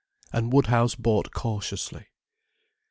[0.33, 2.07] And Woodhouse bought cautiously.